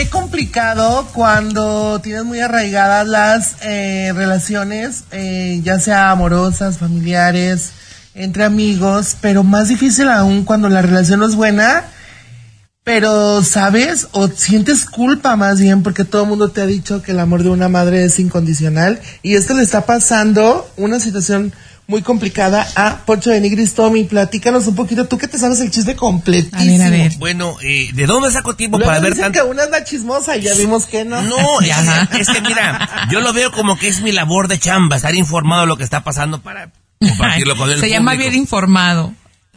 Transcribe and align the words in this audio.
qué 0.00 0.08
complicado 0.08 1.06
cuando 1.12 2.00
tienes 2.00 2.24
muy 2.24 2.40
arraigadas 2.40 3.06
las 3.06 3.56
eh, 3.60 4.12
relaciones, 4.14 5.04
eh, 5.10 5.60
ya 5.62 5.78
sea 5.78 6.10
amorosas, 6.10 6.78
familiares, 6.78 7.72
entre 8.14 8.44
amigos, 8.44 9.16
pero 9.20 9.44
más 9.44 9.68
difícil 9.68 10.08
aún 10.08 10.46
cuando 10.46 10.70
la 10.70 10.80
relación 10.80 11.20
no 11.20 11.26
es 11.26 11.34
buena, 11.34 11.84
pero 12.82 13.42
sabes 13.42 14.08
o 14.12 14.28
sientes 14.28 14.86
culpa 14.86 15.36
más 15.36 15.60
bien 15.60 15.82
porque 15.82 16.06
todo 16.06 16.22
el 16.22 16.30
mundo 16.30 16.48
te 16.48 16.62
ha 16.62 16.66
dicho 16.66 17.02
que 17.02 17.12
el 17.12 17.20
amor 17.20 17.42
de 17.42 17.50
una 17.50 17.68
madre 17.68 18.02
es 18.04 18.18
incondicional 18.18 19.02
y 19.22 19.34
esto 19.34 19.52
le 19.52 19.62
está 19.62 19.84
pasando 19.84 20.66
una 20.78 20.98
situación 20.98 21.52
muy 21.90 22.02
complicada 22.02 22.68
a 22.76 23.04
Poncho 23.04 23.30
de 23.30 23.40
Nigris 23.40 23.74
Tommy. 23.74 24.04
Platícanos 24.04 24.64
un 24.68 24.76
poquito, 24.76 25.06
tú 25.06 25.18
que 25.18 25.26
te 25.26 25.38
sabes 25.38 25.60
el 25.60 25.72
chiste 25.72 25.96
completísimo. 25.96 26.60
A 26.60 26.64
ver, 26.64 26.82
a 26.82 26.90
ver. 26.90 27.12
Bueno, 27.18 27.56
eh, 27.62 27.90
¿de 27.92 28.06
dónde 28.06 28.30
saco 28.30 28.54
tiempo 28.54 28.78
Luego 28.78 28.88
para 28.88 29.00
ver 29.00 29.10
dicen 29.10 29.32
tanto? 29.32 29.42
que 29.42 29.50
una 29.50 29.64
anda 29.64 29.82
chismosa 29.82 30.36
y 30.36 30.42
ya 30.42 30.54
vimos 30.54 30.86
que 30.86 31.04
no. 31.04 31.20
No, 31.20 31.60
es, 31.60 31.76
es 32.20 32.28
que 32.30 32.40
mira, 32.42 33.08
yo 33.10 33.20
lo 33.20 33.32
veo 33.32 33.50
como 33.50 33.76
que 33.76 33.88
es 33.88 34.02
mi 34.02 34.12
labor 34.12 34.46
de 34.46 34.60
chamba, 34.60 34.96
estar 34.96 35.14
informado 35.16 35.62
de 35.62 35.66
lo 35.66 35.76
que 35.76 35.82
está 35.82 36.04
pasando 36.04 36.40
para 36.40 36.70
compartirlo 37.00 37.56
con 37.56 37.68
el 37.68 37.80
Se 37.80 37.90
llama 37.90 38.14
bien 38.14 38.34
informado. 38.36 39.12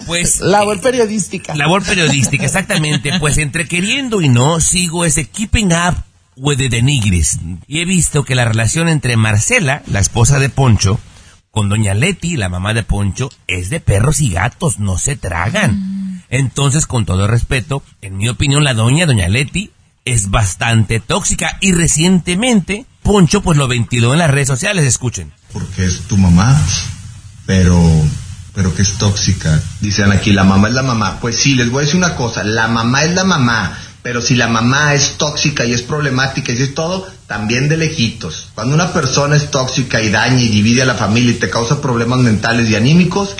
Pues 0.08 0.40
Labor 0.40 0.82
periodística. 0.82 1.54
Labor 1.54 1.84
periodística, 1.84 2.44
exactamente. 2.44 3.12
Pues 3.20 3.38
entre 3.38 3.68
queriendo 3.68 4.22
y 4.22 4.28
no, 4.28 4.60
sigo 4.60 5.06
ese 5.06 5.26
Keeping 5.26 5.72
Up 5.72 5.98
with 6.36 6.58
the 6.58 6.68
Denigris. 6.68 7.38
Y 7.68 7.80
he 7.80 7.86
visto 7.86 8.24
que 8.24 8.34
la 8.34 8.44
relación 8.44 8.90
entre 8.90 9.18
Marcela, 9.18 9.84
la 9.86 10.00
esposa 10.00 10.40
de 10.40 10.50
Poncho, 10.50 11.00
con 11.54 11.70
Doña 11.70 11.94
Leti, 11.94 12.36
la 12.36 12.50
mamá 12.50 12.74
de 12.74 12.82
Poncho, 12.82 13.30
es 13.46 13.70
de 13.70 13.80
perros 13.80 14.22
y 14.22 14.32
gatos, 14.32 14.80
no 14.80 14.98
se 14.98 15.16
tragan. 15.16 16.24
Entonces, 16.30 16.88
con 16.88 17.06
todo 17.06 17.28
respeto, 17.28 17.84
en 18.02 18.18
mi 18.18 18.28
opinión, 18.28 18.64
la 18.64 18.74
doña, 18.74 19.06
Doña 19.06 19.28
Leti, 19.28 19.70
es 20.04 20.32
bastante 20.32 21.00
tóxica. 21.00 21.60
Y 21.62 21.72
recientemente, 21.74 22.88
Poncho, 23.04 23.44
pues 23.44 23.56
lo 23.60 23.68
ventiló 23.68 24.14
en 24.14 24.20
las 24.20 24.32
redes 24.32 24.48
sociales, 24.48 24.84
escuchen. 24.84 25.32
porque 25.52 25.86
es 25.86 26.00
tu 26.08 26.18
mamá, 26.18 26.60
pero 27.46 27.80
pero 28.56 28.74
que 28.74 28.82
es 28.82 28.98
tóxica. 28.98 29.62
Dicen 29.80 30.12
aquí, 30.12 30.32
la 30.32 30.44
mamá 30.46 30.70
es 30.70 30.74
la 30.74 30.82
mamá. 30.82 31.20
Pues 31.20 31.38
sí, 31.38 31.54
les 31.54 31.70
voy 31.70 31.84
a 31.84 31.86
decir 31.86 31.98
una 31.98 32.16
cosa, 32.16 32.44
la 32.44 32.68
mamá 32.68 33.04
es 33.04 33.14
la 33.14 33.26
mamá, 33.26 33.78
pero 34.04 34.22
si 34.22 34.36
la 34.36 34.48
mamá 34.48 34.94
es 34.94 35.18
tóxica 35.18 35.66
y 35.66 35.74
es 35.74 35.82
problemática 35.82 36.52
y 36.52 36.62
es 36.62 36.76
todo, 36.76 37.08
también 37.26 37.70
de 37.70 37.78
lejitos. 37.78 38.50
Cuando 38.54 38.76
una 38.76 38.94
persona 38.94 39.36
es 39.36 39.50
tóxica 39.50 40.02
y 40.02 40.10
daña 40.10 40.42
y 40.42 40.50
divide 40.50 40.82
a 40.84 40.86
la 40.86 40.94
familia 40.96 41.32
y 41.32 41.40
te 41.40 41.50
causa 41.50 41.82
problemas 41.82 42.20
mentales 42.20 42.70
y 42.70 42.76
anímicos, 42.76 43.36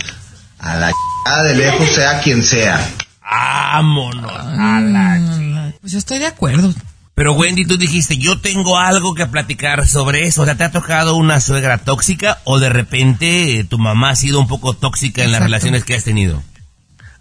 a 0.60 0.76
la 0.78 0.92
ch- 0.92 1.44
de 1.44 1.56
lejos 1.56 1.90
sea 1.90 2.22
quien 2.22 2.44
sea. 2.44 2.80
¡Vámonos! 3.22 4.32
a 4.32 4.80
la 4.82 5.18
ch- 5.18 5.74
Pues 5.82 5.92
yo 5.92 6.00
estoy 6.00 6.20
de 6.20 6.28
acuerdo. 6.28 6.74
Pero 7.16 7.34
Wendy, 7.34 7.66
tú 7.66 7.78
dijiste, 7.78 8.18
yo 8.18 8.40
tengo 8.40 8.80
algo 8.80 9.14
que 9.14 9.28
platicar 9.28 9.88
sobre 9.88 10.26
eso. 10.26 10.42
O 10.42 10.46
sea, 10.46 10.56
¿te 10.56 10.64
ha 10.64 10.72
tocado 10.72 11.16
una 11.16 11.40
suegra 11.42 11.78
tóxica 11.78 12.40
o 12.44 12.60
de 12.60 12.70
repente 12.70 13.64
tu 13.70 13.78
mamá 13.78 14.12
ha 14.12 14.16
sido 14.16 14.40
un 14.40 14.48
poco 14.48 14.74
tóxica 14.74 15.24
en 15.24 15.32
las 15.32 15.42
relaciones 15.44 15.84
que 15.84 15.94
has 15.96 16.04
tenido? 16.04 16.42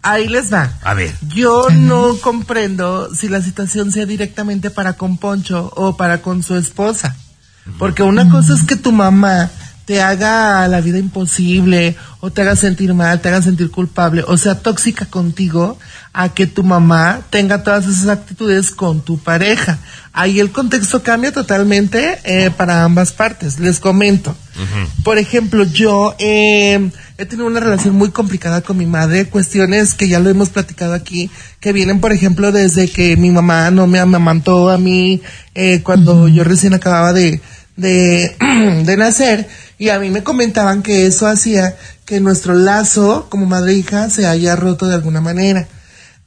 Ahí 0.02 0.28
les 0.28 0.52
va. 0.52 0.72
A 0.82 0.94
ver. 0.94 1.14
Yo 1.28 1.68
no 1.70 2.16
comprendo 2.18 3.14
si 3.14 3.28
la 3.28 3.40
situación 3.40 3.92
sea 3.92 4.04
directamente 4.04 4.70
para 4.70 4.94
con 4.94 5.16
Poncho 5.16 5.72
o 5.76 5.96
para 5.96 6.20
con 6.22 6.42
su 6.42 6.56
esposa. 6.56 7.16
Porque 7.78 8.02
una 8.02 8.28
cosa 8.28 8.54
es 8.54 8.64
que 8.64 8.74
tu 8.74 8.90
mamá 8.90 9.48
te 9.84 10.02
haga 10.02 10.66
la 10.68 10.80
vida 10.80 10.98
imposible 10.98 11.96
o 12.20 12.30
te 12.30 12.42
haga 12.42 12.56
sentir 12.56 12.94
mal, 12.94 13.20
te 13.20 13.28
haga 13.28 13.42
sentir 13.42 13.70
culpable 13.70 14.24
o 14.26 14.36
sea 14.36 14.60
tóxica 14.60 15.06
contigo 15.06 15.76
a 16.12 16.28
que 16.28 16.46
tu 16.46 16.62
mamá 16.62 17.20
tenga 17.30 17.62
todas 17.62 17.86
esas 17.86 18.08
actitudes 18.08 18.70
con 18.70 19.00
tu 19.00 19.18
pareja. 19.18 19.78
Ahí 20.12 20.40
el 20.40 20.52
contexto 20.52 21.02
cambia 21.02 21.32
totalmente 21.32 22.18
eh, 22.24 22.50
para 22.50 22.84
ambas 22.84 23.12
partes. 23.12 23.58
Les 23.58 23.80
comento. 23.80 24.36
Por 25.02 25.16
ejemplo, 25.16 25.64
yo 25.64 26.14
eh, 26.18 26.90
he 27.22 27.26
tenido 27.26 27.46
una 27.46 27.60
relación 27.60 27.94
muy 27.94 28.10
complicada 28.10 28.62
con 28.62 28.76
mi 28.76 28.84
madre, 28.84 29.26
cuestiones 29.28 29.94
que 29.94 30.08
ya 30.08 30.18
lo 30.18 30.28
hemos 30.28 30.50
platicado 30.50 30.92
aquí, 30.92 31.30
que 31.60 31.72
vienen, 31.72 32.00
por 32.00 32.10
ejemplo, 32.10 32.50
desde 32.50 32.90
que 32.90 33.16
mi 33.16 33.30
mamá 33.30 33.70
no 33.70 33.86
me 33.86 34.00
amamantó 34.00 34.70
a 34.70 34.76
mí 34.76 35.22
eh, 35.54 35.82
cuando 35.84 36.26
yo 36.26 36.42
recién 36.42 36.74
acababa 36.74 37.12
de, 37.12 37.40
de, 37.76 38.34
de 38.84 38.96
nacer, 38.96 39.48
y 39.78 39.90
a 39.90 40.00
mí 40.00 40.10
me 40.10 40.24
comentaban 40.24 40.82
que 40.82 41.06
eso 41.06 41.28
hacía 41.28 41.76
que 42.04 42.18
nuestro 42.18 42.54
lazo 42.54 43.28
como 43.30 43.46
madre 43.46 43.72
e 43.72 43.76
hija 43.76 44.10
se 44.10 44.26
haya 44.26 44.56
roto 44.56 44.88
de 44.88 44.96
alguna 44.96 45.20
manera. 45.20 45.68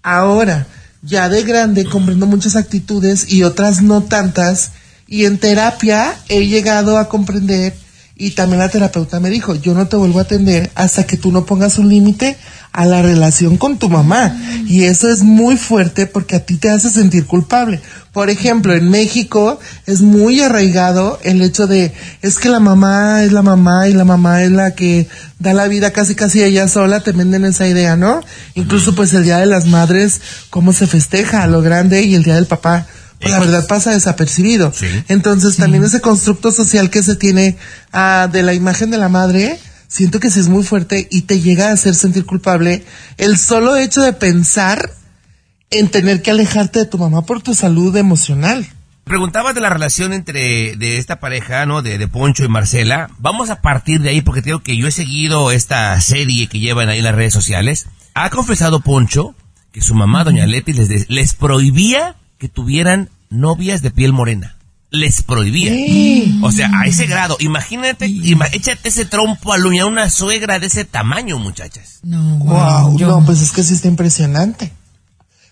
Ahora, 0.02 0.66
ya 1.02 1.28
de 1.28 1.44
grande 1.44 1.84
comprendo 1.84 2.26
muchas 2.26 2.56
actitudes 2.56 3.30
y 3.30 3.44
otras 3.44 3.82
no 3.82 4.04
tantas, 4.04 4.72
y 5.08 5.26
en 5.26 5.40
terapia 5.40 6.16
he 6.30 6.48
llegado 6.48 6.98
a 6.98 7.10
comprender 7.10 7.74
y 8.18 8.32
también 8.32 8.60
la 8.60 8.70
terapeuta 8.70 9.20
me 9.20 9.30
dijo, 9.30 9.56
yo 9.56 9.74
no 9.74 9.88
te 9.88 9.98
vuelvo 9.98 10.20
a 10.20 10.22
atender 10.22 10.72
hasta 10.74 11.06
que 11.06 11.18
tú 11.18 11.34
no 11.34 11.46
pongas 11.46 11.78
un 11.78 11.90
límite 11.90 12.38
a 12.72 12.86
la 12.86 13.02
relación 13.02 13.58
con 13.58 13.78
tu 13.78 13.90
mamá. 13.90 14.34
Y 14.68 14.84
eso 14.84 15.10
es 15.10 15.22
muy 15.22 15.58
fuerte 15.58 16.08
porque 16.08 16.38
a 16.38 16.46
ti 16.46 16.56
te 16.56 16.70
hace 16.70 16.90
sentir 16.90 17.26
culpable. 17.26 17.82
Por 18.14 18.30
ejemplo, 18.30 18.74
en 18.74 18.90
México 18.90 19.60
es 19.86 20.00
muy 20.00 20.40
arraigado 20.40 21.20
el 21.24 21.42
hecho 21.42 21.68
de, 21.68 21.94
es 22.22 22.40
que 22.40 22.48
la 22.48 22.62
mamá 22.62 23.24
es 23.24 23.34
la 23.34 23.42
mamá 23.42 23.90
y 23.90 23.94
la 23.94 24.06
mamá 24.06 24.44
es 24.44 24.52
la 24.52 24.76
que 24.76 25.10
da 25.40 25.54
la 25.54 25.68
vida 25.68 25.92
casi 25.92 26.16
casi 26.16 26.42
ella 26.42 26.70
sola, 26.70 27.02
te 27.02 27.12
venden 27.12 27.44
esa 27.44 27.68
idea, 27.68 27.98
¿no? 27.98 28.22
Incluso 28.54 28.96
pues 28.96 29.14
el 29.14 29.26
Día 29.26 29.40
de 29.40 29.46
las 29.46 29.66
Madres, 29.66 30.22
cómo 30.50 30.72
se 30.72 30.88
festeja 30.88 31.44
a 31.44 31.48
lo 31.48 31.62
grande 31.62 32.04
y 32.04 32.16
el 32.16 32.24
Día 32.24 32.36
del 32.36 32.48
Papá 32.48 32.88
la 33.30 33.40
verdad 33.40 33.68
pasa 33.68 33.92
desapercibido. 33.92 34.72
Sí. 34.74 34.88
Entonces 35.08 35.58
también 35.58 35.84
ese 35.84 36.02
constructo 36.02 36.52
social 36.52 36.90
que 36.90 37.04
se 37.04 37.16
tiene 37.16 37.58
ah, 37.92 38.30
de 38.32 38.44
la 38.44 38.54
imagen 38.54 38.92
de 38.92 38.98
la 38.98 39.10
madre, 39.10 39.60
siento 39.88 40.20
que 40.20 40.30
sí 40.30 40.40
es 40.40 40.48
muy 40.48 40.64
fuerte 40.64 41.08
y 41.12 41.22
te 41.22 41.42
llega 41.42 41.70
a 41.70 41.74
hacer 41.74 41.96
sentir 41.96 42.26
culpable 42.26 42.86
el 43.18 43.38
solo 43.38 43.76
hecho 43.76 44.02
de 44.02 44.14
pensar 44.14 44.92
en 45.72 45.90
tener 45.90 46.22
que 46.22 46.32
alejarte 46.32 46.80
de 46.80 46.86
tu 46.86 46.98
mamá 46.98 47.24
por 47.24 47.42
tu 47.42 47.54
salud 47.54 47.96
emocional. 47.98 48.68
Preguntabas 49.04 49.54
de 49.54 49.62
la 49.62 49.70
relación 49.70 50.14
entre 50.14 50.76
de 50.78 50.98
esta 50.98 51.20
pareja, 51.20 51.66
¿no? 51.68 51.84
De, 51.84 52.00
de 52.00 52.08
Poncho 52.08 52.44
y 52.44 52.48
Marcela. 52.48 53.12
Vamos 53.20 53.52
a 53.52 53.62
partir 53.62 54.02
de 54.02 54.10
ahí 54.10 54.22
porque 54.22 54.42
te 54.42 54.48
digo 54.48 54.64
que 54.64 54.78
yo 54.78 54.88
he 54.88 54.92
seguido 54.92 55.52
esta 55.52 56.00
serie 56.02 56.48
que 56.48 56.60
llevan 56.60 56.90
ahí 56.90 57.00
en 57.00 57.04
las 57.04 57.14
redes 57.14 57.34
sociales. 57.34 57.86
Ha 58.16 58.30
confesado 58.32 58.80
Poncho 58.80 59.36
que 59.72 59.82
su 59.82 59.94
mamá, 59.94 60.24
doña 60.24 60.46
Leti, 60.46 60.74
les, 60.74 61.10
les 61.10 61.34
prohibía 61.34 62.16
que 62.40 62.50
tuvieran 62.50 63.10
novias 63.36 63.82
de 63.82 63.92
piel 63.92 64.14
morena. 64.14 64.58
Les 64.92 65.24
prohibía. 65.24 65.74
O 66.42 66.52
sea, 66.52 66.70
a 66.80 66.86
ese 66.88 67.06
grado. 67.08 67.36
Imagínate, 67.40 68.08
ima- 68.08 68.48
échate 68.54 68.88
ese 68.90 69.04
trompo 69.06 69.52
a 69.54 69.58
una 69.86 70.10
suegra 70.10 70.60
de 70.60 70.68
ese 70.68 70.86
tamaño, 70.86 71.38
muchachas. 71.38 72.00
No, 72.04 72.38
Wow, 72.40 72.90
wow. 72.92 72.98
yo- 72.98 73.08
no, 73.08 73.26
pues 73.26 73.42
es 73.42 73.52
que 73.52 73.64
sí 73.64 73.74
está 73.74 73.88
impresionante. 73.90 74.72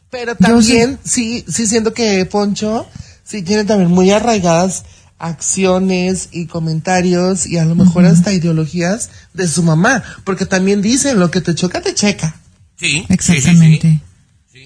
Pero 0.10 0.36
también, 0.36 1.00
sí, 1.04 1.44
sí 1.48 1.68
siento 1.68 1.94
que 1.94 2.24
Poncho, 2.26 2.88
sí 3.24 3.42
tiene 3.42 3.64
también 3.66 3.90
muy 3.90 4.12
arraigadas 4.12 4.86
acciones 5.18 6.30
y 6.32 6.46
comentarios 6.46 7.48
y 7.48 7.58
a 7.58 7.66
lo 7.66 7.76
mejor 7.76 8.06
hasta 8.06 8.32
ideologías 8.34 9.10
de 9.34 9.48
su 9.48 9.64
mamá, 9.64 10.04
porque 10.24 10.46
también 10.46 10.82
dicen 10.82 11.20
lo 11.20 11.32
que 11.32 11.42
te 11.42 11.56
choca 11.56 11.82
te 11.82 11.94
checa. 11.96 12.36
Sí. 12.78 13.06
Exactamente. 13.10 14.00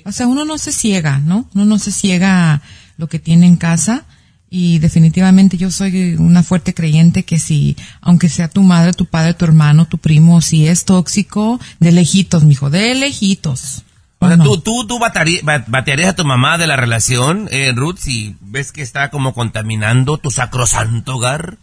O 0.05 0.11
sea, 0.11 0.27
uno 0.27 0.45
no 0.45 0.57
se 0.57 0.71
ciega, 0.71 1.19
¿no? 1.19 1.49
Uno 1.55 1.65
no 1.65 1.79
se 1.79 1.91
ciega 1.91 2.53
a 2.53 2.61
lo 2.97 3.07
que 3.07 3.19
tiene 3.19 3.45
en 3.45 3.55
casa 3.55 4.05
y 4.49 4.79
definitivamente 4.79 5.57
yo 5.57 5.71
soy 5.71 6.15
una 6.15 6.41
fuerte 6.41 6.73
creyente 6.73 7.23
que 7.23 7.37
si, 7.37 7.75
aunque 8.01 8.29
sea 8.29 8.47
tu 8.47 8.61
madre, 8.61 8.93
tu 8.93 9.05
padre, 9.05 9.33
tu 9.33 9.45
hermano, 9.45 9.87
tu 9.87 9.97
primo, 9.97 10.41
si 10.41 10.67
es 10.67 10.85
tóxico, 10.85 11.59
de 11.79 11.91
lejitos, 11.91 12.43
mijo, 12.43 12.69
de 12.69 12.95
lejitos. 12.95 13.83
O 14.19 14.25
sea, 14.25 14.35
¿O 14.35 14.37
no? 14.37 14.43
tú, 14.43 14.57
tú, 14.59 14.87
tú 14.87 14.99
batearías 14.99 16.09
a 16.09 16.15
tu 16.15 16.23
mamá 16.23 16.57
de 16.57 16.65
la 16.65 16.77
relación, 16.77 17.49
eh, 17.51 17.73
Ruth, 17.75 17.97
si 17.99 18.35
ves 18.39 18.71
que 18.71 18.81
está 18.81 19.11
como 19.11 19.33
contaminando 19.33 20.17
tu 20.17 20.31
sacrosanto 20.31 21.17
hogar. 21.17 21.57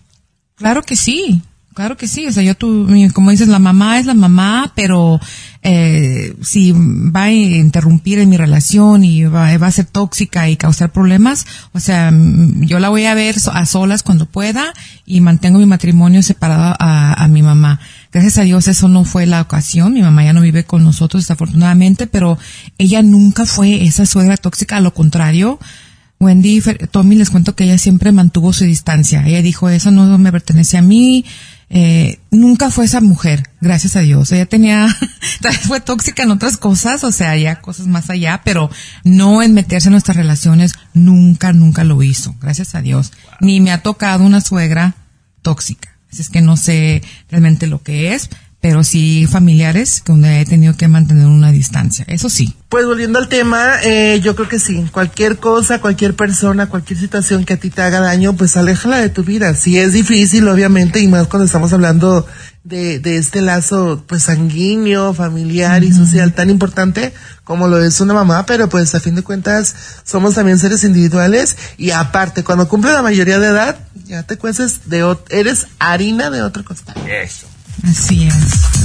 Claro 0.57 0.83
que 0.83 0.95
sí, 0.95 1.43
claro 1.75 1.97
que 1.97 2.09
sí. 2.09 2.27
O 2.27 2.33
sea, 2.33 2.43
yo 2.43 2.55
tú, 2.55 2.89
como 3.13 3.31
dices, 3.31 3.49
la 3.49 3.59
mamá 3.59 3.99
es 3.99 4.07
la 4.07 4.15
mamá, 4.15 4.73
pero 4.75 5.21
eh, 5.63 6.35
si 6.43 6.73
va 6.73 7.25
a 7.25 7.33
interrumpir 7.33 8.19
en 8.21 8.31
mi 8.31 8.37
relación 8.37 9.05
y 9.05 9.25
va, 9.25 9.51
a 9.51 9.71
ser 9.71 9.87
tóxica 9.87 10.49
y 10.49 10.57
causar 10.57 10.93
problemas, 10.93 11.47
o 11.73 11.81
sea, 11.81 12.11
mm, 12.11 12.65
yo 12.65 12.79
la 12.79 12.89
voy 12.89 13.05
a 13.05 13.15
ver 13.15 13.37
a 13.53 13.67
solas 13.67 14.03
cuando 14.03 14.27
pueda 14.27 14.73
y 15.05 15.21
mantengo 15.21 15.59
mi 15.59 15.67
matrimonio 15.67 16.23
separado 16.23 16.77
a, 16.79 17.23
a 17.23 17.29
mi 17.29 17.43
mamá. 17.43 17.81
Gracias 18.13 18.39
a 18.39 18.43
Dios 18.43 18.69
eso 18.69 18.89
no 18.89 19.05
fue 19.05 19.27
la 19.27 19.41
ocasión. 19.43 19.93
Mi 19.93 20.03
mamá 20.03 20.25
ya 20.25 20.33
no 20.33 20.41
vive 20.41 20.65
con 20.65 20.85
nosotros 20.85 21.25
desafortunadamente, 21.25 22.07
pero 22.07 22.39
ella 22.79 23.03
nunca 23.03 23.45
fue 23.45 23.85
esa 23.85 24.07
suegra 24.07 24.37
tóxica, 24.37 24.77
a 24.77 24.81
lo 24.81 24.95
contrario. 24.95 25.59
Wendy, 26.21 26.63
Tommy, 26.91 27.17
les 27.17 27.31
cuento 27.31 27.55
que 27.55 27.65
ella 27.65 27.77
siempre 27.77 28.13
mantuvo 28.13 28.53
su 28.53 28.65
distancia. 28.65 29.25
Ella 29.27 29.43
dijo, 29.43 29.69
eso 29.69 29.91
no 29.91 30.17
me 30.17 30.33
pertenece 30.33 30.79
a 30.79 30.83
mí, 30.83 31.25
eh, 31.77 32.21
nunca 32.31 32.71
fue 32.71 32.85
esa 32.85 33.01
mujer, 33.01 33.51
gracias 33.61 33.97
a 33.97 34.01
Dios. 34.01 34.31
Ella 34.31 34.47
tenía, 34.47 34.87
tal 35.41 35.51
vez 35.51 35.63
fue 35.63 35.81
tóxica 35.81 36.23
en 36.23 36.31
otras 36.31 36.57
cosas, 36.57 37.03
o 37.03 37.11
sea, 37.11 37.37
ya 37.37 37.61
cosas 37.61 37.89
más 37.89 38.11
allá, 38.11 38.43
pero 38.45 38.71
no 39.03 39.43
en 39.43 39.55
meterse 39.55 39.89
en 39.89 39.93
nuestras 39.93 40.17
relaciones, 40.17 40.75
nunca, 40.93 41.53
nunca 41.53 41.83
lo 41.83 42.01
hizo, 42.05 42.37
gracias 42.41 42.77
a 42.77 42.81
Dios. 42.81 43.13
Ni 43.41 43.61
me 43.61 43.73
ha 43.73 43.83
tocado 43.83 44.23
una 44.23 44.41
suegra 44.41 44.95
tóxica. 45.43 45.99
Así 46.13 46.23
es 46.23 46.31
que 46.31 46.43
no 46.43 46.57
sé 46.57 47.03
realmente 47.29 47.67
lo 47.67 47.83
que 47.83 48.15
es, 48.15 48.31
pero 48.65 48.83
sí 48.83 49.27
familiares 49.27 50.03
donde 50.07 50.41
he 50.41 50.47
tenido 50.47 50.75
que 50.75 50.89
mantener 50.89 51.27
una 51.27 51.53
distancia, 51.53 52.07
eso 52.09 52.31
sí. 52.31 52.55
Pues 52.71 52.87
volviendo 52.87 53.19
al 53.19 53.29
tema, 53.29 53.75
eh, 53.83 54.23
yo 54.25 54.35
creo 54.35 54.49
que 54.49 54.59
sí, 54.59 54.87
cualquier 54.91 55.37
cosa, 55.37 55.83
cualquier 55.83 56.17
persona, 56.17 56.71
cualquier 56.71 56.99
situación 56.99 57.45
que 57.45 57.53
a 57.53 57.57
ti 57.59 57.69
te 57.69 57.83
haga 57.83 58.01
daño, 58.01 58.33
pues 58.37 58.57
aléjala 58.57 58.97
de 59.01 59.11
tu 59.11 59.23
vida. 59.23 59.55
Sí 59.55 59.79
es 59.79 59.93
difícil, 59.93 60.49
obviamente, 60.49 61.01
y 61.01 61.09
más 61.09 61.27
cuando 61.27 61.45
estamos 61.45 61.75
hablando 61.75 62.27
de, 62.63 63.01
de 63.01 63.19
este 63.19 63.43
lazo, 63.43 64.03
pues 64.09 64.23
sanguíneo, 64.23 65.13
familiar 65.13 65.85
y 65.85 65.93
social 65.93 66.33
tan 66.33 66.49
importante 66.49 67.13
como 67.45 67.69
lo 67.69 67.85
es 67.85 68.01
una 68.01 68.15
mamá, 68.15 68.47
pero 68.47 68.71
pues 68.71 68.95
a 68.95 69.01
fin 69.01 69.15
de 69.15 69.21
cuentas 69.21 69.75
somos 70.05 70.37
también 70.37 70.59
seres 70.59 70.85
individuales 70.85 71.55
y 71.77 71.91
aparte, 71.91 72.45
cuando 72.45 72.67
cumple 72.67 72.95
la 72.95 73.03
mayoría 73.03 73.39
de 73.39 73.49
edad, 73.49 73.79
ya 74.07 74.23
te 74.23 74.39
cueces 74.39 74.89
de, 74.89 75.15
eres 75.29 75.67
harina 75.79 76.31
de 76.31 76.41
otra 76.41 76.63
cosa. 76.63 76.95
Eso. 77.07 77.47
Así 77.83 78.29
es. 78.29 78.84